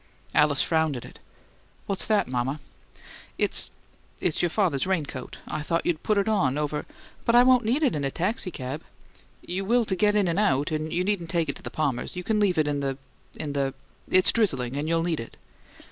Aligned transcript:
Alice 0.33 0.63
frowned 0.63 0.97
at 0.97 1.05
it. 1.05 1.19
"What's 1.85 2.07
that, 2.07 2.27
mama?" 2.27 2.59
"It's 3.37 3.69
it's 4.19 4.41
your 4.41 4.49
father's 4.49 4.87
raincoat. 4.87 5.37
I 5.45 5.61
thought 5.61 5.85
you'd 5.85 6.01
put 6.01 6.17
it 6.17 6.27
on 6.27 6.57
over" 6.57 6.87
"But 7.23 7.35
I 7.35 7.43
won't 7.43 7.65
need 7.65 7.83
it 7.83 7.95
in 7.95 8.03
a 8.03 8.09
taxicab." 8.09 8.81
"You 9.45 9.63
will 9.63 9.85
to 9.85 9.95
get 9.95 10.15
in 10.15 10.27
and 10.27 10.39
out, 10.39 10.71
and 10.71 10.91
you 10.91 11.03
needn't 11.03 11.29
take 11.29 11.49
it 11.49 11.51
into 11.51 11.61
the 11.61 11.69
Palmers'. 11.69 12.15
You 12.15 12.23
can 12.23 12.39
leave 12.39 12.57
it 12.57 12.67
in 12.67 12.79
the 12.79 12.97
in 13.35 13.53
the 13.53 13.75
It's 14.09 14.31
drizzling, 14.31 14.75
and 14.75 14.89
you'll 14.89 15.03
need 15.03 15.19
it." 15.19 15.37